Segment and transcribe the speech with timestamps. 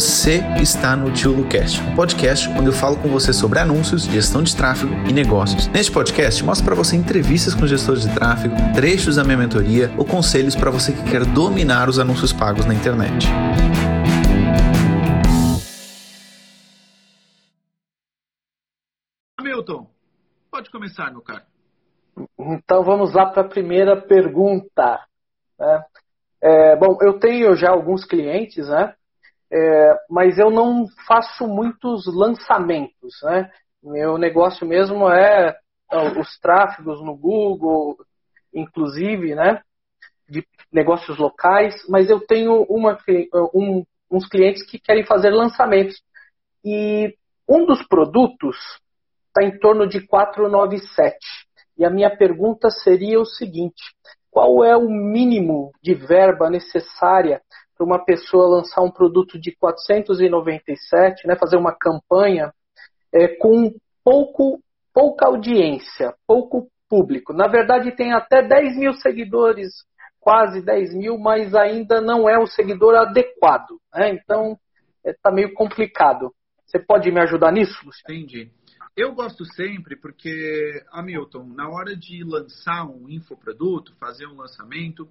[0.00, 4.42] Você está no Tio Lucast, um podcast onde eu falo com você sobre anúncios, gestão
[4.42, 5.68] de tráfego e negócios.
[5.68, 10.06] Neste podcast, mostro para você entrevistas com gestores de tráfego, trechos da minha mentoria ou
[10.06, 13.26] conselhos para você que quer dominar os anúncios pagos na internet.
[19.38, 19.86] Hamilton,
[20.50, 21.42] pode começar, meu caro.
[22.38, 24.98] Então vamos lá para a primeira pergunta.
[25.58, 25.84] Né?
[26.40, 28.94] É, bom, eu tenho já alguns clientes, né?
[29.52, 33.50] É, mas eu não faço muitos lançamentos, né?
[33.82, 35.56] Meu negócio mesmo é
[36.18, 37.96] os tráfegos no Google,
[38.54, 39.60] inclusive, né?
[40.28, 42.96] De negócios locais, mas eu tenho uma,
[43.52, 46.00] um, uns clientes que querem fazer lançamentos.
[46.64, 47.16] E
[47.48, 48.56] um dos produtos
[49.26, 51.16] está em torno de 497.
[51.76, 53.82] E a minha pergunta seria o seguinte:
[54.30, 57.42] qual é o mínimo de verba necessária
[57.80, 62.52] para uma pessoa lançar um produto de 497, né, fazer uma campanha
[63.10, 63.72] é, com
[64.04, 67.32] pouco, pouca audiência, pouco público.
[67.32, 69.72] Na verdade, tem até 10 mil seguidores,
[70.18, 73.80] quase 10 mil, mas ainda não é o seguidor adequado.
[73.94, 74.10] Né?
[74.10, 74.58] Então,
[75.02, 76.34] está é, meio complicado.
[76.66, 78.14] Você pode me ajudar nisso, Luciano?
[78.14, 78.50] Entendi.
[78.94, 85.08] Eu gosto sempre porque, Hamilton, na hora de lançar um infoproduto, fazer um lançamento,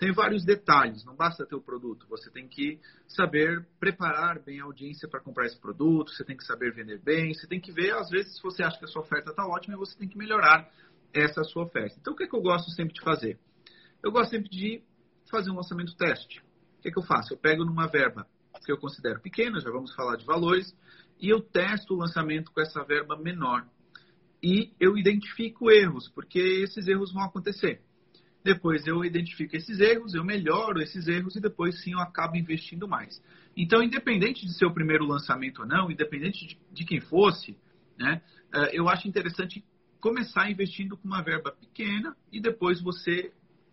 [0.00, 1.04] tem vários detalhes.
[1.04, 5.44] Não basta ter o produto, você tem que saber preparar bem a audiência para comprar
[5.44, 8.42] esse produto, você tem que saber vender bem, você tem que ver, às vezes, se
[8.42, 10.68] você acha que a sua oferta está ótima, você tem que melhorar
[11.12, 11.96] essa sua oferta.
[12.00, 13.38] Então, o que, é que eu gosto sempre de fazer?
[14.02, 14.82] Eu gosto sempre de
[15.30, 16.40] fazer um lançamento teste.
[16.78, 17.34] O que, é que eu faço?
[17.34, 18.26] Eu pego numa verba
[18.64, 20.74] que eu considero pequena, já vamos falar de valores,
[21.20, 23.66] e eu testo o lançamento com essa verba menor.
[24.42, 27.82] E eu identifico erros, porque esses erros vão acontecer.
[28.42, 32.88] Depois eu identifico esses erros, eu melhoro esses erros e depois sim eu acabo investindo
[32.88, 33.22] mais.
[33.56, 37.56] Então, independente de ser o primeiro lançamento ou não, independente de, quem fosse,
[37.98, 38.22] né,
[38.54, 39.62] eh, eu acho interessante
[40.00, 43.30] começar investindo com uma verba pequena e depois você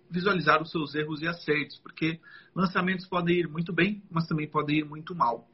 [0.09, 2.19] visualizar os seus erros e acertos, porque
[2.53, 5.47] lançamentos podem ir muito bem, mas também podem ir muito mal.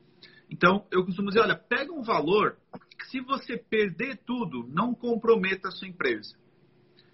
[0.49, 2.57] Então, eu costumo dizer, olha, pega um valor
[2.99, 6.35] que se você perder tudo, não comprometa a sua empresa.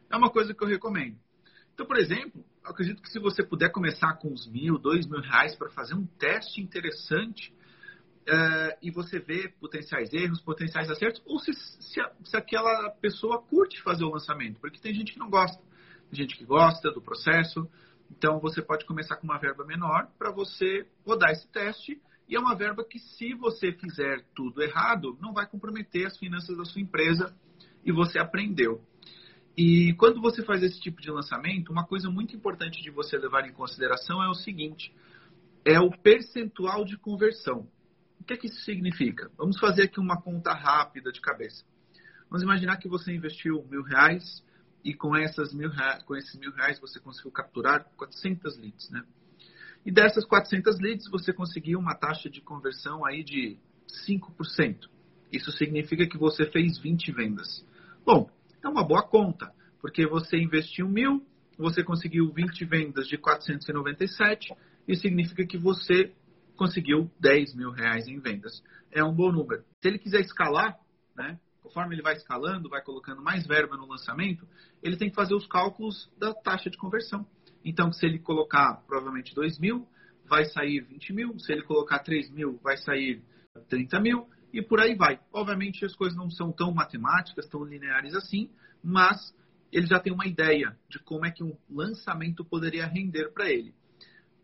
[0.09, 1.17] É uma coisa que eu recomendo.
[1.79, 5.55] Então, por exemplo, acredito que se você puder começar com uns mil, dois mil reais
[5.55, 7.53] para fazer um teste interessante
[8.27, 13.81] uh, e você vê potenciais erros, potenciais acertos, ou se, se, se aquela pessoa curte
[13.81, 15.57] fazer o lançamento, porque tem gente que não gosta,
[16.11, 17.65] tem gente que gosta do processo.
[18.11, 21.97] Então, você pode começar com uma verba menor para você rodar esse teste
[22.27, 26.57] e é uma verba que, se você fizer tudo errado, não vai comprometer as finanças
[26.57, 27.33] da sua empresa
[27.85, 28.83] e você aprendeu.
[29.61, 33.45] E quando você faz esse tipo de lançamento, uma coisa muito importante de você levar
[33.45, 34.95] em consideração é o seguinte:
[35.65, 37.67] é o percentual de conversão.
[38.21, 39.29] O que, é que isso significa?
[39.37, 41.65] Vamos fazer aqui uma conta rápida de cabeça.
[42.29, 44.41] Vamos imaginar que você investiu mil reais
[44.81, 45.69] e com, essas mil
[46.05, 49.03] com esses mil reais você conseguiu capturar 400 leads, né?
[49.85, 53.57] E dessas 400 leads, você conseguiu uma taxa de conversão aí de
[54.07, 54.87] 5%.
[55.33, 57.65] Isso significa que você fez 20 vendas.
[58.05, 58.29] Bom,
[58.63, 61.25] é uma boa conta, porque você investiu mil,
[61.57, 64.53] você conseguiu 20 vendas de 497,
[64.87, 66.13] e significa que você
[66.55, 68.63] conseguiu 10 mil reais em vendas.
[68.91, 69.63] É um bom número.
[69.81, 70.77] Se ele quiser escalar,
[71.15, 74.47] né, conforme ele vai escalando, vai colocando mais verba no lançamento,
[74.81, 77.25] ele tem que fazer os cálculos da taxa de conversão.
[77.63, 79.87] Então, se ele colocar provavelmente 2 mil,
[80.27, 81.39] vai sair 20 mil.
[81.39, 83.21] Se ele colocar 3 mil, vai sair
[83.67, 84.27] 30 mil.
[84.51, 85.19] E por aí vai.
[85.31, 88.49] Obviamente, as coisas não são tão matemáticas, tão lineares assim,
[88.83, 89.33] mas
[89.71, 93.73] ele já tem uma ideia de como é que um lançamento poderia render para ele.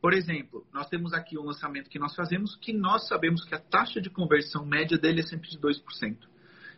[0.02, 3.60] Por exemplo, nós temos aqui um lançamento que nós fazemos que nós sabemos que a
[3.60, 5.82] taxa de conversão média dele é sempre de 2%.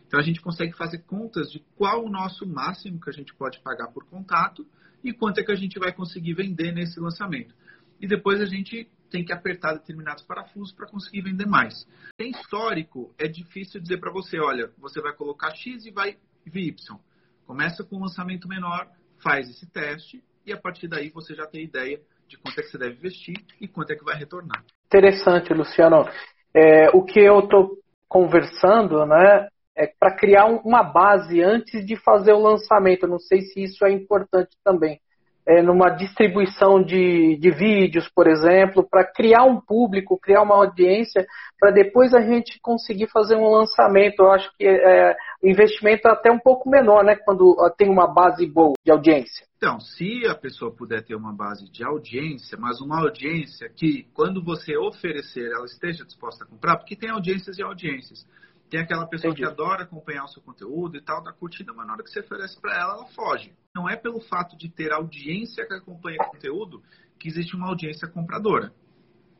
[0.06, 3.60] Então a gente consegue fazer contas de qual o nosso máximo que a gente pode
[3.60, 4.66] pagar por contato
[5.04, 7.54] e quanto é que a gente vai conseguir vender nesse lançamento.
[8.00, 11.86] E depois a gente tem que apertar determinados parafusos para conseguir vender mais.
[12.16, 16.68] Tem histórico, é difícil dizer para você, olha, você vai colocar X e vai vir
[16.68, 16.98] Y.
[17.46, 18.88] Começa com um lançamento menor,
[19.22, 22.68] faz esse teste e a partir daí você já tem ideia de quanto é que
[22.68, 24.64] você deve investir e quanto é que vai retornar.
[24.86, 26.08] Interessante, Luciano.
[26.54, 27.78] É, o que eu estou
[28.08, 33.06] conversando, né, é, para criar uma base antes de fazer o lançamento.
[33.06, 35.00] Não sei se isso é importante também.
[35.48, 41.26] É, numa distribuição de, de vídeos, por exemplo, para criar um público, criar uma audiência,
[41.58, 44.20] para depois a gente conseguir fazer um lançamento.
[44.20, 47.16] Eu acho que é, o investimento é até um pouco menor, né?
[47.16, 49.46] Quando tem uma base boa de audiência.
[49.56, 54.44] Então, se a pessoa puder ter uma base de audiência, mas uma audiência que, quando
[54.44, 58.26] você oferecer, ela esteja disposta a comprar, porque tem audiências e audiências.
[58.70, 59.46] Tem aquela pessoa Entendi.
[59.46, 62.20] que adora acompanhar o seu conteúdo e tal, da curtida, mas na hora que você
[62.20, 63.52] oferece para ela, ela foge.
[63.74, 66.82] Não é pelo fato de ter audiência que acompanha o conteúdo
[67.18, 68.72] que existe uma audiência compradora.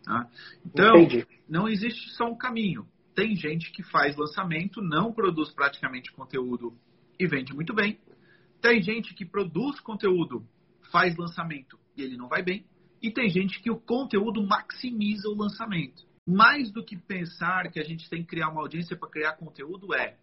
[0.03, 0.27] Tá?
[0.65, 1.27] Então, Entendi.
[1.49, 2.89] não existe só um caminho.
[3.15, 6.75] Tem gente que faz lançamento, não produz praticamente conteúdo
[7.19, 7.99] e vende muito bem.
[8.63, 10.47] Tem gente que produz conteúdo,
[10.91, 12.65] faz lançamento e ele não vai bem.
[13.03, 17.83] E tem gente que o conteúdo maximiza o lançamento mais do que pensar que a
[17.83, 20.19] gente tem que criar uma audiência para criar conteúdo, é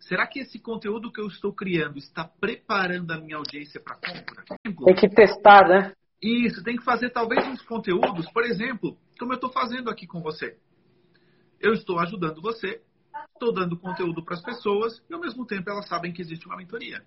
[0.00, 4.44] será que esse conteúdo que eu estou criando está preparando a minha audiência para compra?
[4.84, 5.92] Tem que testar, né?
[6.20, 10.20] Isso, tem que fazer talvez uns conteúdos, por exemplo, como eu estou fazendo aqui com
[10.20, 10.58] você.
[11.60, 12.82] Eu estou ajudando você,
[13.32, 16.56] estou dando conteúdo para as pessoas e ao mesmo tempo elas sabem que existe uma
[16.56, 17.00] mentoria.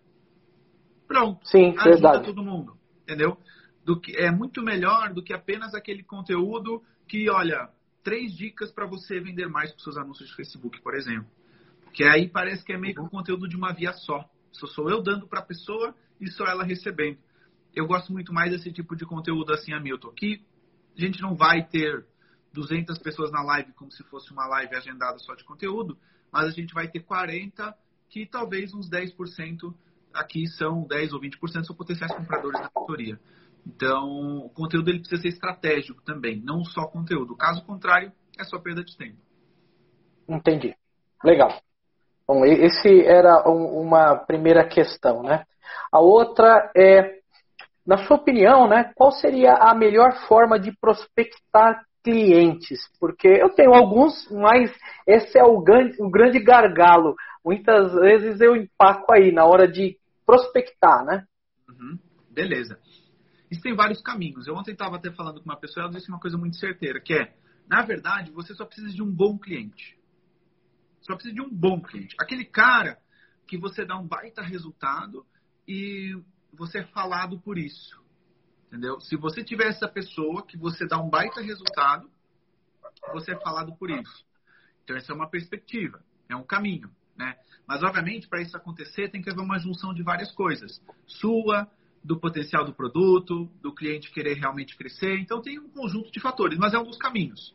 [1.06, 1.46] Pronto.
[1.46, 2.26] Sim, ajuda verdade.
[2.26, 3.38] todo mundo, entendeu?
[3.84, 7.70] Do que é muito melhor do que apenas aquele conteúdo que, olha,
[8.04, 11.30] três dicas para você vender mais com seus anúncios de Facebook, por exemplo.
[11.94, 14.30] Que aí parece que é meio que um conteúdo de uma via só.
[14.52, 17.18] Só sou eu dando para a pessoa e só ela recebendo.
[17.76, 20.42] Eu gosto muito mais desse tipo de conteúdo assim, Hamilton, que
[20.98, 22.06] a gente não vai ter
[22.54, 25.98] 200 pessoas na live como se fosse uma live agendada só de conteúdo,
[26.32, 27.76] mas a gente vai ter 40
[28.10, 29.74] que talvez uns 10%
[30.14, 33.20] aqui são 10 ou 20% são potenciais compradores da mentoria.
[33.68, 37.36] Então, o conteúdo ele precisa ser estratégico também, não só conteúdo.
[37.36, 39.18] Caso contrário, é só perda de tempo.
[40.28, 40.74] Entendi.
[41.24, 41.62] Legal.
[42.26, 45.44] Bom, esse era uma primeira questão, né?
[45.92, 47.20] A outra é,
[47.86, 52.80] na sua opinião, né, qual seria a melhor forma de prospectar clientes?
[53.00, 54.74] Porque eu tenho alguns, mas
[55.06, 57.16] esse é o grande, o grande gargalo.
[57.44, 61.26] Muitas vezes eu empaco aí na hora de prospectar, né?
[61.70, 61.98] Uhum.
[62.30, 62.78] Beleza.
[63.50, 64.48] Isso tem vários caminhos.
[64.48, 67.14] Eu ontem estava até falando com uma pessoa, ela disse uma coisa muito certeira, que
[67.14, 67.36] é,
[67.68, 69.98] na verdade, você só precisa de um bom cliente.
[71.02, 72.16] Só precisa de um bom cliente.
[72.20, 73.00] Aquele cara
[73.48, 75.26] que você dá um baita resultado
[75.68, 76.22] e
[76.54, 78.02] você é falado por isso.
[78.68, 79.00] Entendeu?
[79.00, 82.10] Se você tiver essa pessoa que você dá um baita resultado,
[83.14, 84.26] você é falado por isso.
[84.84, 86.90] Então, essa é uma perspectiva, é um caminho.
[87.16, 87.36] Né?
[87.66, 90.82] Mas, obviamente, para isso acontecer, tem que haver uma junção de várias coisas.
[91.06, 91.70] Sua,
[92.08, 95.20] do potencial do produto, do cliente querer realmente crescer.
[95.20, 97.54] Então tem um conjunto de fatores, mas é um dos caminhos.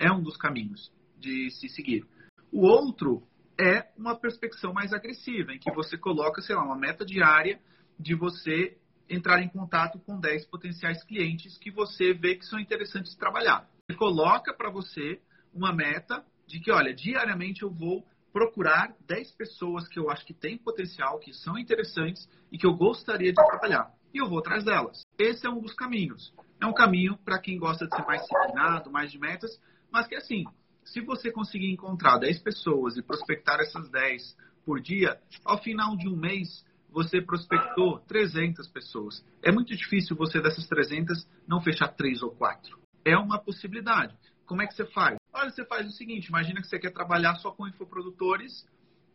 [0.00, 2.04] É um dos caminhos de se seguir.
[2.50, 3.22] O outro
[3.56, 7.60] é uma perspectiva mais agressiva, em que você coloca, sei lá, uma meta diária
[7.98, 8.76] de você
[9.08, 13.68] entrar em contato com 10 potenciais clientes que você vê que são interessantes de trabalhar.
[13.88, 15.20] Você coloca para você
[15.54, 20.34] uma meta de que, olha, diariamente eu vou procurar 10 pessoas que eu acho que
[20.34, 23.92] têm potencial, que são interessantes e que eu gostaria de trabalhar.
[24.12, 25.02] E eu vou atrás delas.
[25.18, 26.32] Esse é um dos caminhos.
[26.60, 29.60] É um caminho para quem gosta de ser mais disciplinado, mais de metas,
[29.90, 30.44] mas que assim,
[30.84, 36.08] se você conseguir encontrar 10 pessoas e prospectar essas 10 por dia, ao final de
[36.08, 39.24] um mês você prospectou 300 pessoas.
[39.42, 42.78] É muito difícil você dessas 300 não fechar 3 ou 4.
[43.04, 44.16] É uma possibilidade.
[44.46, 45.18] Como é que você faz?
[45.38, 48.66] Olha, você faz o seguinte: imagina que você quer trabalhar só com infoprodutores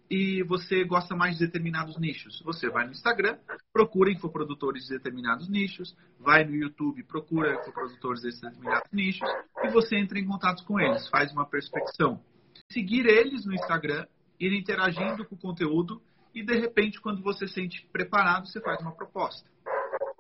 [0.10, 2.42] e você gosta mais de determinados nichos.
[2.46, 3.38] Você vai no Instagram,
[3.74, 9.30] procura infoprodutores de determinados nichos, vai no YouTube, procura infoprodutores de determinados nichos
[9.64, 12.24] e você entra em contato com eles, faz uma perspecção.
[12.72, 14.08] Seguir eles no Instagram,
[14.40, 16.02] ir interagindo com o conteúdo
[16.34, 19.50] e de repente, quando você se sente preparado, você faz uma proposta.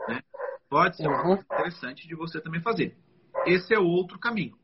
[0.09, 0.21] Né?
[0.69, 2.97] Pode ser coisa interessante de você também fazer.
[3.45, 4.61] Esse é o outro caminho.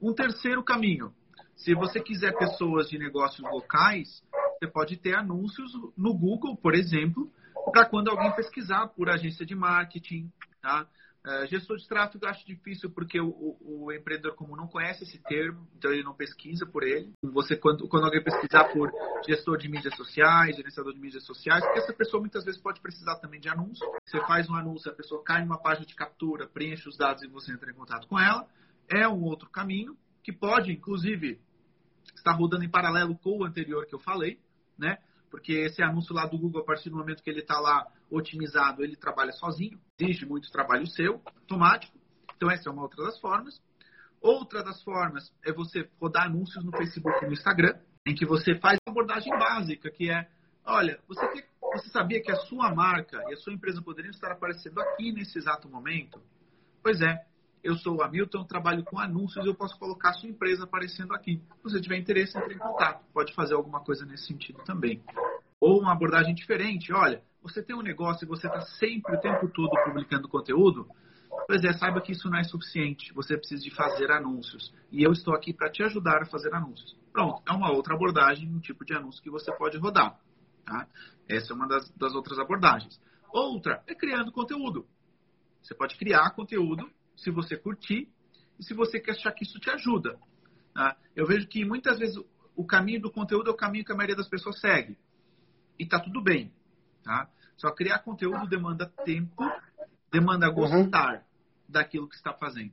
[0.00, 1.12] Um terceiro caminho,
[1.56, 4.22] se você quiser pessoas de negócios locais,
[4.58, 7.30] você pode ter anúncios no Google, por exemplo,
[7.72, 10.86] para quando alguém pesquisar por agência de marketing, tá?
[11.26, 15.02] Uh, gestor de tráfego eu acho difícil porque o, o, o, empreendedor comum não conhece
[15.02, 17.12] esse termo, então ele não pesquisa por ele.
[17.20, 18.92] Você, quando, quando alguém pesquisar por
[19.26, 23.16] gestor de mídias sociais, gerenciador de mídias sociais, porque essa pessoa muitas vezes pode precisar
[23.16, 23.84] também de anúncio.
[24.06, 27.26] Você faz um anúncio, a pessoa cai numa página de captura, preenche os dados e
[27.26, 28.46] você entra em contato com ela
[28.88, 31.40] é um outro caminho que pode, inclusive,
[32.14, 34.40] estar rodando em paralelo com o anterior que eu falei,
[34.78, 34.98] né?
[35.30, 38.82] Porque esse anúncio lá do Google, a partir do momento que ele está lá otimizado,
[38.82, 41.98] ele trabalha sozinho, exige muito trabalho seu, automático.
[42.36, 43.60] Então, essa é uma outra das formas.
[44.20, 48.58] Outra das formas é você rodar anúncios no Facebook e no Instagram, em que você
[48.58, 50.28] faz uma abordagem básica, que é,
[50.64, 54.30] olha, você, quer, você sabia que a sua marca e a sua empresa poderiam estar
[54.30, 56.20] aparecendo aqui nesse exato momento?
[56.82, 57.26] Pois é,
[57.66, 61.42] eu sou o Hamilton, trabalho com anúncios, eu posso colocar a sua empresa aparecendo aqui.
[61.56, 63.04] Se você tiver interesse, entre em contato.
[63.12, 65.02] Pode fazer alguma coisa nesse sentido também.
[65.60, 66.92] Ou uma abordagem diferente.
[66.92, 70.88] Olha, você tem um negócio e você está sempre, o tempo todo, publicando conteúdo.
[71.48, 73.12] Pois é, saiba que isso não é suficiente.
[73.14, 74.72] Você precisa de fazer anúncios.
[74.92, 76.96] E eu estou aqui para te ajudar a fazer anúncios.
[77.12, 80.20] Pronto, é uma outra abordagem, um tipo de anúncio que você pode rodar.
[80.64, 80.86] Tá?
[81.28, 83.00] Essa é uma das, das outras abordagens.
[83.32, 84.86] Outra é criando conteúdo.
[85.62, 88.08] Você pode criar conteúdo se você curtir
[88.58, 90.18] e se você quer achar que isso te ajuda.
[90.72, 90.96] Tá?
[91.14, 92.16] Eu vejo que muitas vezes
[92.54, 94.96] o caminho do conteúdo é o caminho que a maioria das pessoas segue.
[95.78, 96.52] E tá tudo bem.
[97.02, 97.28] Tá?
[97.56, 99.44] Só criar conteúdo demanda tempo,
[100.10, 100.54] demanda uhum.
[100.54, 101.20] gostar uhum.
[101.68, 102.72] daquilo que está fazendo.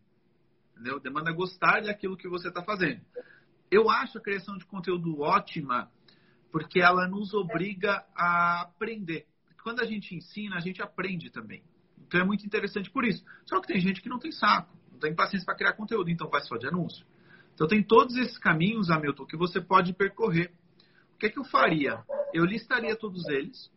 [0.74, 1.00] Entendeu?
[1.00, 3.02] Demanda gostar daquilo que você está fazendo.
[3.70, 5.92] Eu acho a criação de conteúdo ótima
[6.52, 9.26] porque ela nos obriga a aprender.
[9.64, 11.64] Quando a gente ensina, a gente aprende também.
[12.14, 13.26] Então é muito interessante por isso.
[13.44, 16.30] Só que tem gente que não tem saco, não tem paciência para criar conteúdo, então
[16.30, 17.04] faz só de anúncio.
[17.56, 20.54] Então tem todos esses caminhos, Hamilton, que você pode percorrer.
[21.16, 22.04] O que, é que eu faria?
[22.32, 23.72] Eu listaria todos eles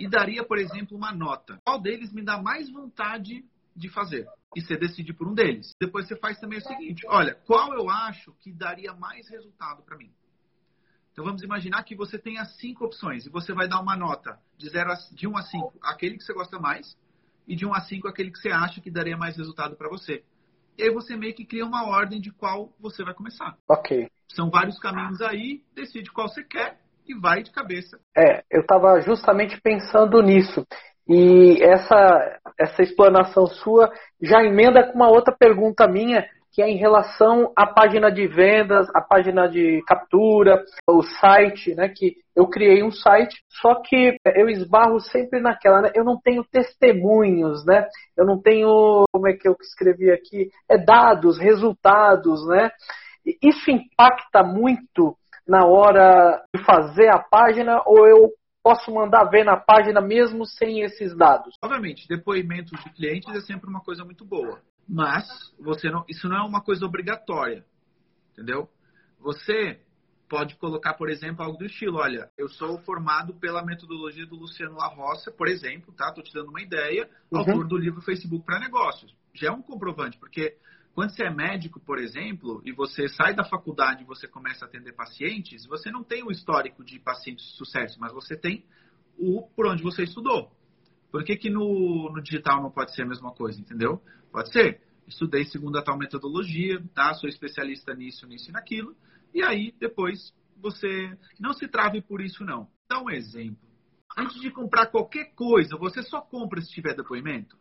[0.00, 1.60] e daria, por exemplo, uma nota.
[1.66, 3.44] Qual deles me dá mais vontade
[3.76, 4.26] de fazer?
[4.54, 5.74] E você decide por um deles.
[5.78, 9.98] Depois você faz também o seguinte: olha, qual eu acho que daria mais resultado para
[9.98, 10.10] mim?
[11.12, 14.70] Então vamos imaginar que você tenha cinco opções e você vai dar uma nota de,
[15.14, 16.96] de 1 a 5, aquele que você gosta mais,
[17.46, 20.22] e de 1 a 5 aquele que você acha que daria mais resultado para você.
[20.78, 23.56] E aí você meio que cria uma ordem de qual você vai começar.
[23.68, 24.08] Ok.
[24.28, 27.98] São vários caminhos aí, decide qual você quer e vai de cabeça.
[28.16, 30.66] É, eu estava justamente pensando nisso.
[31.08, 36.26] E essa, essa explanação sua já emenda com uma outra pergunta minha,
[36.56, 41.90] que é em relação à página de vendas, à página de captura, o site, né?
[41.94, 45.90] Que eu criei um site, só que eu esbarro sempre naquela, né?
[45.94, 47.86] Eu não tenho testemunhos, né?
[48.16, 50.48] Eu não tenho, como é que eu escrevi aqui?
[50.66, 52.70] É dados, resultados, né?
[53.42, 55.14] Isso impacta muito
[55.46, 58.30] na hora de fazer a página ou eu
[58.62, 61.54] posso mandar ver na página mesmo sem esses dados?
[61.62, 64.58] Obviamente, depoimentos de clientes é sempre uma coisa muito boa.
[64.88, 65.26] Mas
[65.58, 67.64] você não, isso não é uma coisa obrigatória,
[68.32, 68.68] entendeu?
[69.18, 69.80] Você
[70.28, 74.76] pode colocar, por exemplo, algo do estilo, olha, eu sou formado pela metodologia do Luciano
[74.76, 76.12] La Roça, por exemplo, tá?
[76.12, 77.38] Tô te dando uma ideia, uhum.
[77.38, 79.14] autor do livro Facebook para Negócios.
[79.34, 80.56] Já é um comprovante, porque
[80.94, 84.68] quando você é médico, por exemplo, e você sai da faculdade e você começa a
[84.68, 88.64] atender pacientes, você não tem o histórico de pacientes de sucesso, mas você tem
[89.18, 90.50] o por onde você estudou.
[91.10, 94.02] Por que, que no, no digital não pode ser a mesma coisa, entendeu?
[94.36, 94.82] Pode ser.
[95.08, 97.14] Estudei segundo a tal metodologia, tá?
[97.14, 98.94] Sou especialista nisso, nisso e naquilo.
[99.32, 102.68] E aí, depois, você não se trave por isso, não.
[102.86, 103.66] Dá um exemplo.
[104.14, 107.56] Antes de comprar qualquer coisa, você só compra se tiver depoimento?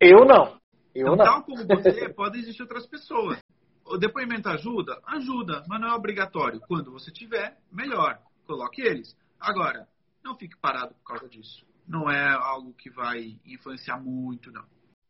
[0.00, 0.56] Eu não.
[0.94, 1.24] Eu então, não.
[1.26, 3.38] tal como você, pode existir outras pessoas.
[3.84, 4.98] O depoimento ajuda?
[5.04, 6.58] Ajuda, mas não é obrigatório.
[6.60, 8.18] Quando você tiver, melhor.
[8.46, 9.14] Coloque eles.
[9.38, 9.86] Agora,
[10.24, 14.64] não fique parado por causa disso não é algo que vai influenciar muito, não.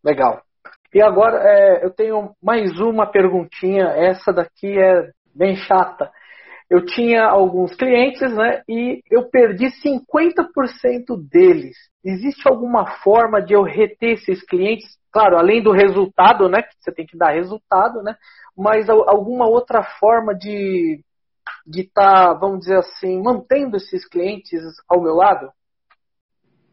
[0.05, 0.43] Legal.
[0.95, 3.85] E agora é, eu tenho mais uma perguntinha.
[3.87, 6.11] Essa daqui é bem chata.
[6.69, 8.63] Eu tinha alguns clientes, né?
[8.69, 11.77] E eu perdi 50% deles.
[12.05, 14.87] Existe alguma forma de eu reter esses clientes?
[15.13, 16.63] Claro, além do resultado, né?
[16.63, 18.17] Que você tem que dar resultado, né?
[18.57, 21.03] Mas alguma outra forma de
[21.67, 25.51] de estar, tá, vamos dizer assim, mantendo esses clientes ao meu lado?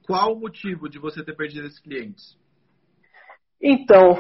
[0.06, 2.38] Qual o motivo de você ter perdido esses clientes?
[3.62, 4.18] Então,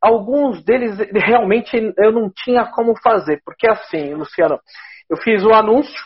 [0.00, 4.58] alguns deles realmente eu não tinha como fazer, porque assim, Luciano,
[5.10, 6.02] eu fiz o anúncio,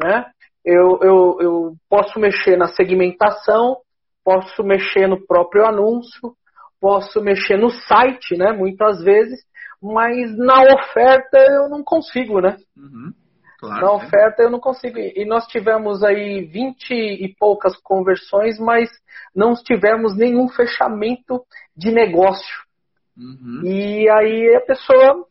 [0.00, 0.26] né?
[0.64, 3.76] Eu, eu, eu posso mexer na segmentação,
[4.24, 6.34] posso mexer no próprio anúncio,
[6.80, 8.52] posso mexer no site, né?
[8.52, 9.40] Muitas vezes,
[9.80, 12.56] mas na oferta eu não consigo, né?
[12.76, 13.12] Uhum.
[13.66, 14.98] Claro, na oferta eu não consigo.
[14.98, 18.88] E nós tivemos aí 20 e poucas conversões, mas
[19.34, 21.42] não tivemos nenhum fechamento
[21.76, 22.64] de negócio.
[23.16, 23.62] Uhum.
[23.64, 25.26] E aí a pessoa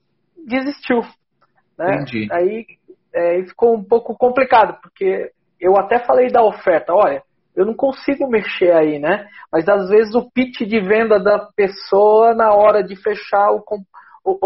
[0.46, 1.02] desistiu.
[1.78, 1.96] Né?
[1.96, 2.28] Entendi.
[2.32, 2.66] Aí
[3.14, 7.24] é, ficou um pouco complicado, porque eu até falei da oferta, olha,
[7.56, 9.28] eu não consigo mexer aí, né?
[9.52, 13.64] Mas às vezes o pitch de venda da pessoa na hora de fechar o,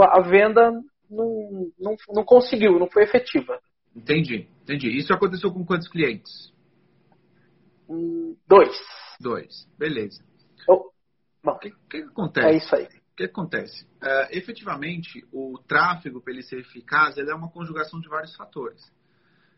[0.03, 0.71] a venda
[1.09, 3.59] não, não, não conseguiu, não foi efetiva.
[3.95, 4.89] Entendi, entendi.
[4.97, 6.53] Isso aconteceu com quantos clientes?
[8.47, 8.75] Dois.
[9.19, 10.23] Dois, beleza.
[10.67, 10.91] Oh,
[11.43, 12.47] bom, o que, que, acontece?
[12.47, 12.85] É isso aí.
[12.85, 13.83] O que acontece?
[14.01, 18.81] Uh, efetivamente, o tráfego, para ele ser eficaz, ele é uma conjugação de vários fatores.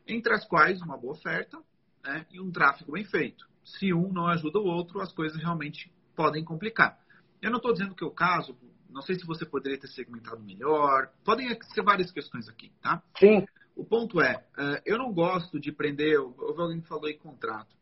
[0.07, 1.61] Entre as quais, uma boa oferta
[2.03, 3.45] né, e um tráfego bem feito.
[3.63, 6.97] Se um não ajuda o outro, as coisas realmente podem complicar.
[7.39, 8.57] Eu não estou dizendo que é o caso,
[8.89, 11.11] não sei se você poderia ter segmentado melhor.
[11.23, 13.01] Podem ser várias questões aqui, tá?
[13.17, 13.45] Sim.
[13.75, 14.45] O ponto é,
[14.85, 17.75] eu não gosto de prender, houve alguém que falou em contrato.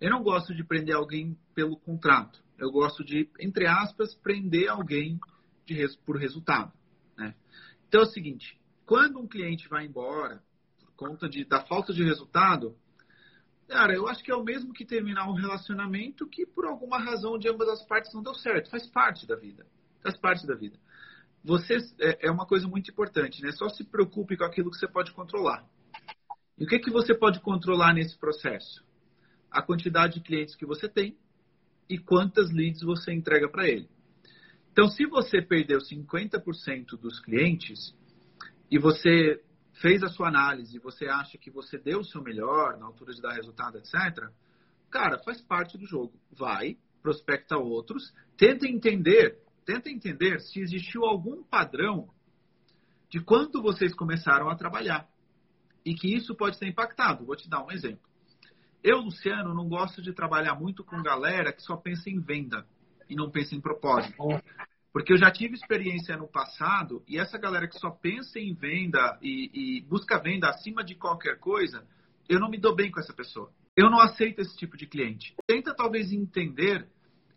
[0.00, 2.42] Eu não gosto de prender alguém pelo contrato.
[2.58, 5.18] Eu gosto de, entre aspas, prender alguém
[5.64, 6.72] de, por resultado.
[7.16, 7.34] Né?
[7.88, 10.42] Então é o seguinte, quando um cliente vai embora
[10.78, 12.76] por conta de, da falta de resultado,
[13.68, 17.38] cara, eu acho que é o mesmo que terminar um relacionamento que por alguma razão
[17.38, 18.70] de ambas as partes não deu certo.
[18.70, 19.66] Faz parte da vida.
[20.02, 20.78] Faz parte da vida.
[21.46, 23.52] Você é, é uma coisa muito importante, né?
[23.52, 25.64] Só se preocupe com aquilo que você pode controlar.
[26.58, 28.84] E o que, que você pode controlar nesse processo?
[29.48, 31.16] A quantidade de clientes que você tem
[31.88, 33.88] e quantas leads você entrega para ele.
[34.72, 37.94] Então, se você perdeu 50% dos clientes
[38.68, 39.40] e você
[39.74, 43.22] fez a sua análise você acha que você deu o seu melhor na altura de
[43.22, 44.30] dar resultado, etc.,
[44.90, 46.18] cara, faz parte do jogo.
[46.32, 52.08] Vai, prospecta outros, tenta entender tenta entender se existiu algum padrão
[53.10, 55.08] de quando vocês começaram a trabalhar
[55.84, 57.26] e que isso pode ter impactado.
[57.26, 58.06] Vou te dar um exemplo.
[58.82, 62.66] Eu, Luciano, não gosto de trabalhar muito com galera que só pensa em venda
[63.08, 64.16] e não pensa em propósito.
[64.92, 69.18] Porque eu já tive experiência no passado e essa galera que só pensa em venda
[69.20, 71.86] e, e busca venda acima de qualquer coisa,
[72.28, 73.52] eu não me dou bem com essa pessoa.
[73.76, 75.34] Eu não aceito esse tipo de cliente.
[75.46, 76.88] Tenta talvez entender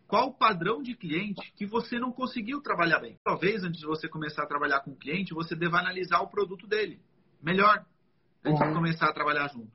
[0.09, 3.19] qual o padrão de cliente que você não conseguiu trabalhar bem.
[3.23, 6.65] Talvez antes de você começar a trabalhar com o cliente, você deva analisar o produto
[6.65, 6.99] dele
[7.39, 7.85] melhor
[8.43, 8.69] antes uhum.
[8.69, 9.71] de começar a trabalhar junto.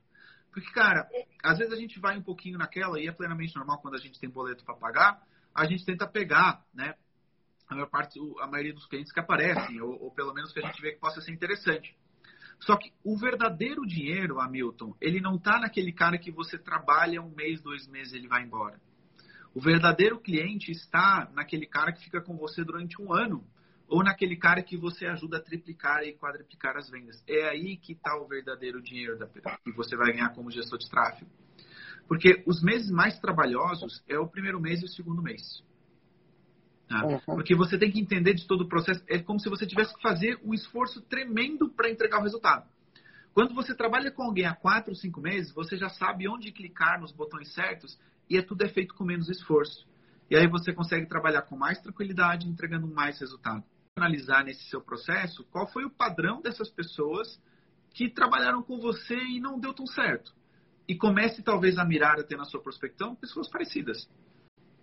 [0.53, 1.09] Porque, cara,
[1.41, 4.19] às vezes a gente vai um pouquinho naquela e é plenamente normal quando a gente
[4.19, 5.23] tem boleto para pagar,
[5.55, 6.97] a gente tenta pegar, né?
[7.69, 10.67] A maior parte, a maioria dos clientes que aparecem, ou, ou pelo menos que a
[10.67, 11.97] gente vê que possa ser interessante.
[12.59, 17.31] Só que o verdadeiro dinheiro, Hamilton, ele não está naquele cara que você trabalha um
[17.31, 18.81] mês, dois meses e ele vai embora.
[19.55, 23.45] O verdadeiro cliente está naquele cara que fica com você durante um ano
[23.87, 27.23] ou naquele cara que você ajuda a triplicar e quadriplicar as vendas.
[27.29, 30.91] É aí que está o verdadeiro dinheiro da, que você vai ganhar como gestor de
[30.91, 31.31] tráfego.
[32.09, 35.63] Porque os meses mais trabalhosos é o primeiro mês e o segundo mês.
[36.89, 37.05] Tá?
[37.05, 37.21] Uhum.
[37.21, 39.03] Porque você tem que entender de todo o processo.
[39.09, 42.69] É como se você tivesse que fazer um esforço tremendo para entregar o resultado.
[43.35, 47.11] Quando você trabalha com alguém há quatro, cinco meses, você já sabe onde clicar nos
[47.11, 47.99] botões certos
[48.31, 49.89] e é tudo é feito com menos esforço.
[50.31, 53.65] E aí você consegue trabalhar com mais tranquilidade, entregando mais resultado.
[53.97, 57.43] Analisar nesse seu processo qual foi o padrão dessas pessoas
[57.93, 60.33] que trabalharam com você e não deu tão certo.
[60.87, 64.09] E comece talvez a mirar até na sua prospecção pessoas parecidas,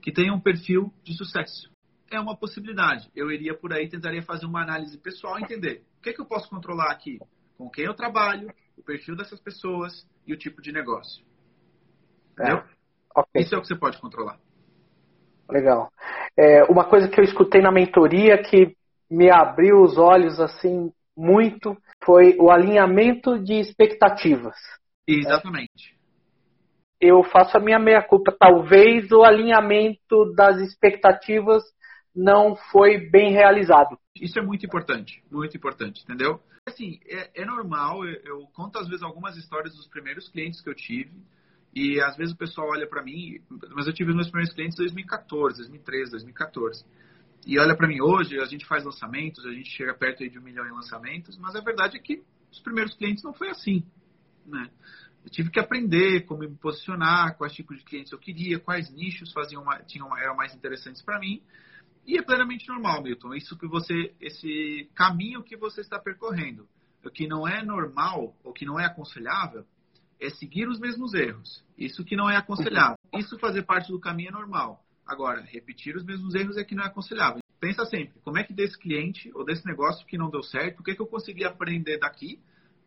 [0.01, 1.71] que tenham um perfil de sucesso.
[2.09, 3.09] É uma possibilidade.
[3.15, 6.25] Eu iria por aí, tentaria fazer uma análise pessoal, entender o que, é que eu
[6.25, 7.17] posso controlar aqui,
[7.61, 11.23] com quem eu trabalho, o perfil dessas pessoas e o tipo de negócio.
[12.39, 12.43] É.
[12.43, 12.63] Entendeu?
[13.15, 13.41] Okay.
[13.43, 14.39] Isso é o que você pode controlar.
[15.47, 15.91] Legal.
[16.35, 18.75] É, uma coisa que eu escutei na mentoria que
[19.09, 24.55] me abriu os olhos assim muito foi o alinhamento de expectativas.
[25.05, 25.99] Exatamente.
[26.99, 28.35] Eu faço a minha meia culpa.
[28.39, 31.63] Talvez o alinhamento das expectativas
[32.15, 33.97] não foi bem realizado.
[34.15, 36.41] Isso é muito importante, muito importante, entendeu?
[36.67, 40.69] Assim, é, é normal, eu, eu conto às vezes algumas histórias dos primeiros clientes que
[40.69, 41.11] eu tive,
[41.73, 43.39] e às vezes o pessoal olha para mim,
[43.73, 46.85] mas eu tive meus primeiros clientes em 2014, 2013, 2014.
[47.47, 50.43] E olha para mim hoje, a gente faz lançamentos, a gente chega perto de um
[50.43, 52.21] milhão em lançamentos, mas a verdade é que
[52.51, 53.83] os primeiros clientes não foi assim,
[54.45, 54.69] né?
[55.23, 59.31] Eu tive que aprender como me posicionar, quais tipos de clientes eu queria, quais nichos
[59.31, 61.41] faziam tinham eram mais interessantes para mim.
[62.05, 63.33] E é plenamente normal, Milton.
[63.33, 66.67] Isso que você, esse caminho que você está percorrendo,
[67.03, 69.65] o que não é normal, ou que não é aconselhável,
[70.19, 71.63] é seguir os mesmos erros.
[71.77, 72.97] Isso que não é aconselhável.
[73.17, 74.83] Isso fazer parte do caminho é normal.
[75.05, 77.41] Agora, repetir os mesmos erros é que não é aconselhável.
[77.59, 80.83] Pensa sempre, como é que desse cliente ou desse negócio que não deu certo, o
[80.83, 82.39] que, é que eu consegui aprender daqui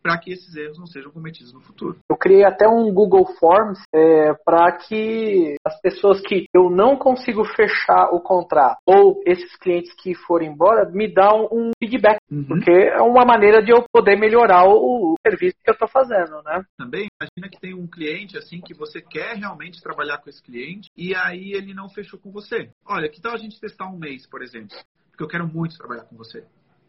[0.05, 1.99] para que esses erros não sejam cometidos no futuro.
[2.11, 7.43] Eu criei até um Google Forms é, para que as pessoas que eu não consigo
[7.57, 12.45] fechar o contrato ou esses clientes que forem embora me dão um feedback, uhum.
[12.45, 16.43] porque é uma maneira de eu poder melhorar o, o serviço que eu estou fazendo,
[16.43, 16.63] né?
[16.77, 20.91] Também imagina que tem um cliente assim que você quer realmente trabalhar com esse cliente
[20.95, 22.71] e aí ele não fechou com você.
[22.87, 24.77] Olha, que tal a gente testar um mês, por exemplo?
[25.11, 26.45] Porque eu quero muito trabalhar com você.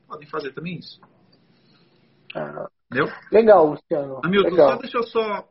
[0.06, 1.00] Podem fazer também isso.
[2.36, 3.14] Ah, Entendeu?
[3.32, 4.22] Legal, Luciano.
[4.24, 4.70] Hamilton, Legal.
[4.70, 5.50] só deixa eu só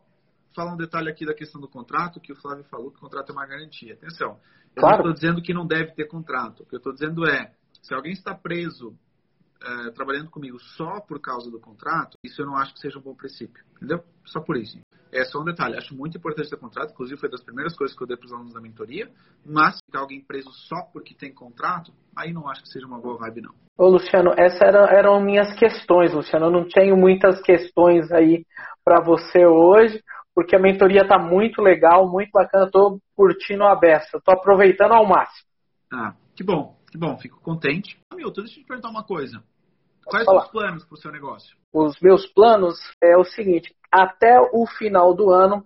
[0.54, 3.30] falar um detalhe aqui da questão do contrato, que o Flávio falou que o contrato
[3.30, 3.94] é uma garantia.
[3.94, 4.38] Atenção,
[4.74, 5.02] eu claro.
[5.02, 6.62] não estou dizendo que não deve ter contrato.
[6.62, 8.96] O que eu estou dizendo é, se alguém está preso
[9.62, 13.02] é, trabalhando comigo só por causa do contrato, isso eu não acho que seja um
[13.02, 14.04] bom princípio, entendeu?
[14.24, 14.78] Só por isso.
[15.14, 18.02] É só um detalhe, acho muito importante ter contrato, inclusive foi das primeiras coisas que
[18.02, 19.08] eu dei para os alunos da mentoria,
[19.46, 23.16] mas ficar alguém preso só porque tem contrato, aí não acho que seja uma boa
[23.18, 23.54] vibe, não.
[23.78, 26.46] Ô, Luciano, essas eram, eram minhas questões, Luciano.
[26.46, 28.44] Eu não tenho muitas questões aí
[28.84, 30.00] para você hoje,
[30.34, 35.06] porque a mentoria está muito legal, muito bacana, estou curtindo a beça, estou aproveitando ao
[35.06, 35.48] máximo.
[35.92, 37.98] Ah, que bom, que bom, fico contente.
[38.14, 39.42] Milton, deixa eu te perguntar uma coisa.
[40.04, 41.56] Quais os planos para o seu negócio?
[41.72, 45.64] Os meus planos é o seguinte: até o final do ano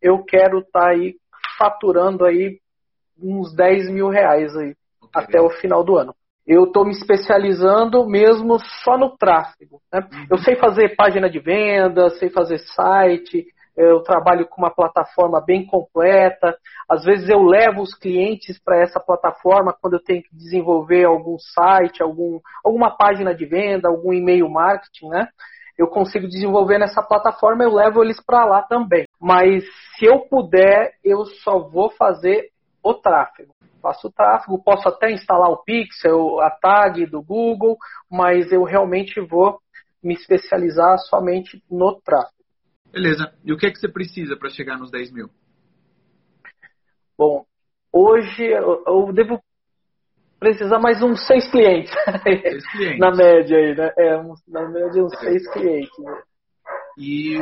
[0.00, 1.16] eu quero estar tá aí
[1.58, 2.58] faturando aí
[3.22, 5.22] uns 10 mil reais aí okay.
[5.22, 6.14] até o final do ano.
[6.46, 9.80] Eu estou me especializando mesmo só no tráfego.
[9.92, 10.00] Né?
[10.00, 10.26] Uhum.
[10.30, 13.46] Eu sei fazer página de venda, sei fazer site,
[13.80, 16.54] eu trabalho com uma plataforma bem completa.
[16.88, 21.38] Às vezes eu levo os clientes para essa plataforma quando eu tenho que desenvolver algum
[21.38, 25.28] site, algum, alguma página de venda, algum e-mail marketing, né?
[25.78, 29.06] Eu consigo desenvolver nessa plataforma, eu levo eles para lá também.
[29.18, 29.64] Mas
[29.96, 32.50] se eu puder, eu só vou fazer
[32.84, 33.54] o tráfego.
[33.80, 37.78] Faço o tráfego, posso até instalar o Pixel, a tag do Google,
[38.10, 39.58] mas eu realmente vou
[40.04, 42.39] me especializar somente no tráfego.
[42.92, 43.32] Beleza.
[43.44, 45.30] E o que é que você precisa para chegar nos 10 mil?
[47.16, 47.44] Bom,
[47.92, 49.40] hoje eu, devo
[50.38, 51.92] precisar mais uns seis clientes.
[52.22, 52.98] Seis clientes.
[52.98, 53.92] na média aí, né?
[53.96, 55.98] É, na média uns seis clientes.
[55.98, 56.22] Né?
[56.98, 57.38] E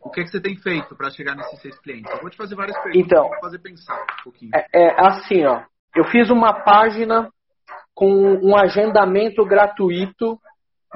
[0.00, 2.12] o que é que você tem feito para chegar nesses seis clientes?
[2.12, 4.50] Eu vou te fazer várias perguntas então, para fazer pensar um pouquinho.
[4.54, 5.62] É, é assim, ó.
[5.94, 7.30] Eu fiz uma página
[7.94, 10.38] com um agendamento gratuito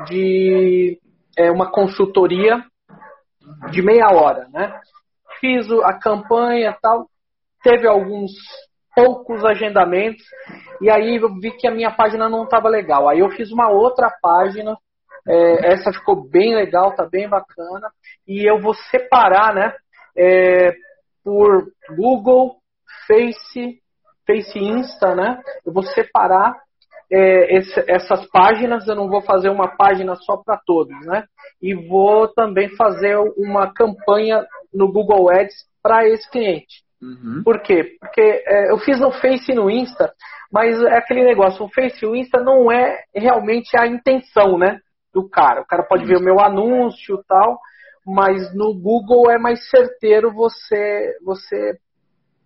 [0.07, 1.01] de
[1.37, 2.65] é, uma consultoria
[3.71, 4.81] de meia hora, né?
[5.41, 7.09] Fiz a campanha tal,
[7.63, 8.33] teve alguns
[8.95, 10.23] poucos agendamentos
[10.81, 13.09] e aí eu vi que a minha página não estava legal.
[13.09, 14.77] Aí eu fiz uma outra página,
[15.27, 17.91] é, essa ficou bem legal, tá bem bacana
[18.27, 19.75] e eu vou separar, né?
[20.17, 20.75] É,
[21.25, 22.57] por Google,
[23.07, 23.81] Face,
[24.27, 25.41] Face Insta, né?
[25.65, 26.57] Eu vou separar
[27.11, 31.25] é, esse, essas páginas, eu não vou fazer uma página só para todos, né?
[31.61, 36.85] E vou também fazer uma campanha no Google Ads para esse cliente.
[37.03, 37.43] Uhum.
[37.45, 37.97] Por quê?
[37.99, 40.13] Porque é, eu fiz no Face e no Insta,
[40.53, 44.79] mas é aquele negócio, o Face e o Insta não é realmente a intenção, né?
[45.13, 45.63] Do cara.
[45.63, 47.59] O cara pode ver o meu anúncio e tal,
[48.07, 51.77] mas no Google é mais certeiro você, você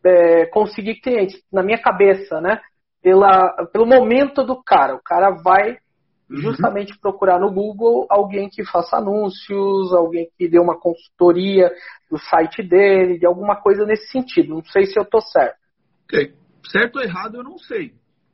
[0.05, 1.42] é, conseguir clientes.
[1.53, 2.61] Na minha cabeça, né?
[3.05, 4.95] Pela, pelo momento do cara.
[4.95, 5.73] O cara vai
[6.31, 6.38] uhum.
[6.38, 11.71] justamente procurar no Google alguém que faça anúncios, alguém que dê uma consultoria
[12.11, 14.55] do site dele, de alguma coisa nesse sentido.
[14.55, 15.59] Não sei se eu estou certo.
[16.05, 16.35] Ok.
[16.67, 17.93] Certo ou errado, eu não sei.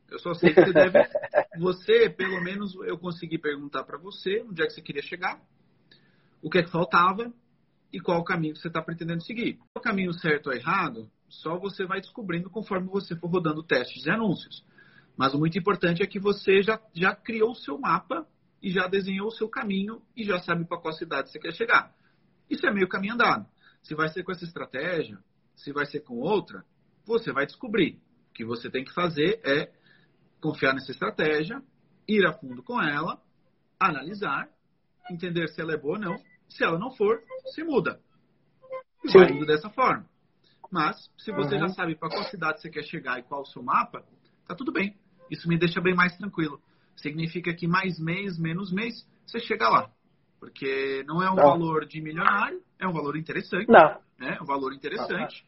[0.09, 0.98] Eu só sei que você deve.
[1.59, 5.40] você, pelo menos, eu consegui perguntar para você onde é que você queria chegar,
[6.40, 7.33] o que é que faltava
[7.92, 9.59] e qual o caminho que você está pretendendo seguir.
[9.76, 14.10] O caminho certo ou errado, só você vai descobrindo conforme você for rodando testes e
[14.10, 14.64] anúncios.
[15.16, 18.26] Mas o muito importante é que você já, já criou o seu mapa
[18.60, 21.94] e já desenhou o seu caminho e já sabe para qual cidade você quer chegar.
[22.48, 23.46] Isso é meio caminho andado.
[23.82, 25.18] Se vai ser com essa estratégia,
[25.54, 26.64] se vai ser com outra,
[27.06, 28.00] você vai descobrir.
[28.30, 29.72] O que você tem que fazer é
[30.40, 31.62] confiar nessa estratégia,
[32.08, 33.22] ir a fundo com ela,
[33.78, 34.48] analisar,
[35.10, 36.16] entender se ela é boa ou não.
[36.48, 37.22] Se ela não for,
[37.54, 38.00] se muda.
[39.04, 40.09] E vai indo dessa forma.
[40.70, 41.62] Mas, se você uhum.
[41.62, 44.04] já sabe para qual cidade você quer chegar e qual o seu mapa,
[44.46, 44.96] tá tudo bem.
[45.30, 46.61] Isso me deixa bem mais tranquilo.
[46.96, 49.90] Significa que mais mês, menos mês, você chega lá.
[50.38, 51.42] Porque não é um não.
[51.42, 53.68] valor de milionário, é um valor interessante.
[53.68, 54.00] Não.
[54.20, 55.44] É um valor interessante.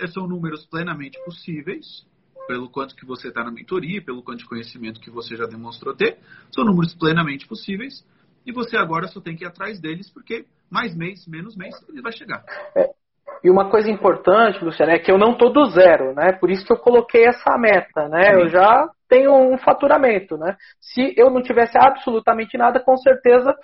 [0.00, 0.06] Uhum.
[0.08, 2.06] São números plenamente possíveis,
[2.48, 5.94] pelo quanto que você está na mentoria, pelo quanto de conhecimento que você já demonstrou
[5.94, 6.18] ter.
[6.52, 8.04] São números plenamente possíveis.
[8.46, 12.02] E você agora só tem que ir atrás deles, porque mais mês, menos mês, ele
[12.02, 12.44] vai chegar.
[12.76, 12.94] É,
[13.42, 16.32] e uma coisa importante, Luciano, é que eu não estou do zero, né?
[16.32, 18.32] Por isso que eu coloquei essa meta, né?
[18.32, 18.40] Sim.
[18.40, 20.56] Eu já tenho um faturamento, né?
[20.80, 23.54] Se eu não tivesse absolutamente nada, com certeza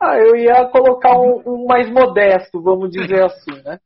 [0.00, 3.78] ah, eu ia colocar um, um mais modesto, vamos dizer assim, né?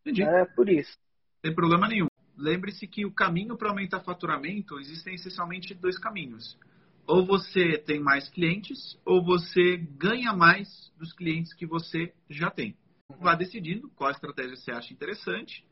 [0.00, 0.22] Entendi.
[0.22, 0.96] É por isso.
[1.44, 2.08] Sem problema nenhum.
[2.36, 6.58] Lembre-se que o caminho para aumentar faturamento existem essencialmente dois caminhos.
[7.06, 12.74] Ou você tem mais clientes, ou você ganha mais dos clientes que você já tem
[13.18, 15.66] vá decidindo qual estratégia você acha interessante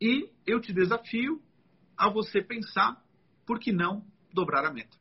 [0.00, 1.42] e eu te desafio
[1.96, 3.02] a você pensar
[3.46, 4.96] por que não dobrar a meta.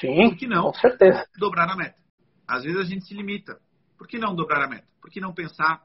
[0.00, 1.26] Sim, por que não com certeza.
[1.38, 2.00] dobrar a meta?
[2.46, 3.60] Às vezes a gente se limita.
[3.96, 4.86] Por que não dobrar a meta?
[5.00, 5.84] Por que não pensar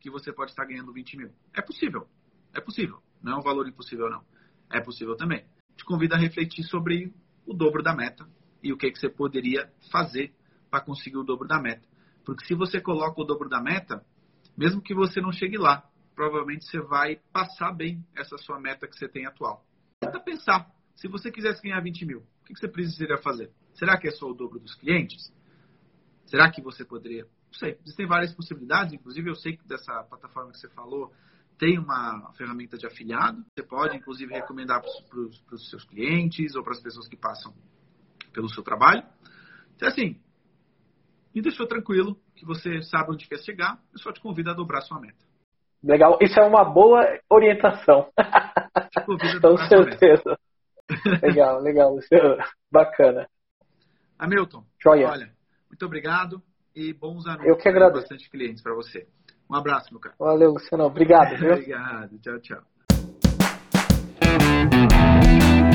[0.00, 1.32] que você pode estar ganhando 20 mil?
[1.54, 2.08] É possível.
[2.52, 3.00] É possível.
[3.22, 4.24] Não é um valor impossível, não.
[4.70, 5.44] É possível também.
[5.76, 7.14] Te convido a refletir sobre
[7.46, 8.28] o dobro da meta
[8.62, 10.34] e o que, que você poderia fazer
[10.70, 11.86] para conseguir o dobro da meta.
[12.24, 14.04] Porque se você coloca o dobro da meta,
[14.56, 18.96] Mesmo que você não chegue lá, provavelmente você vai passar bem essa sua meta que
[18.96, 19.64] você tem atual.
[20.00, 23.50] Tenta pensar, se você quisesse ganhar 20 mil, o que você precisaria fazer?
[23.74, 25.32] Será que é só o dobro dos clientes?
[26.26, 27.24] Será que você poderia?
[27.24, 31.12] Não sei, existem várias possibilidades, inclusive eu sei que dessa plataforma que você falou
[31.58, 33.44] tem uma ferramenta de afiliado.
[33.54, 35.20] Você pode, inclusive, recomendar para
[35.54, 37.54] os seus clientes ou para as pessoas que passam
[38.32, 39.04] pelo seu trabalho.
[39.76, 40.20] Então, assim,
[41.34, 43.78] me deixou tranquilo que você sabe onde quer chegar.
[43.92, 45.24] Eu só te convido a dobrar sua meta.
[45.82, 48.08] Legal, isso é uma boa orientação.
[48.90, 50.38] Te convido a dobrar Com certeza.
[51.22, 51.98] legal, legal,
[52.70, 53.28] bacana.
[54.18, 55.08] Hamilton, Joia.
[55.08, 55.32] olha,
[55.68, 56.40] muito obrigado
[56.74, 57.48] e bons anúncios.
[57.48, 58.02] Eu que agradeço.
[58.02, 59.08] Bastante clientes para você.
[59.50, 60.14] Um abraço, meu cara.
[60.18, 60.84] Valeu, Luciano.
[60.84, 61.36] Obrigado.
[61.36, 61.52] Viu?
[61.52, 62.18] Obrigado.
[62.20, 62.71] Tchau, tchau.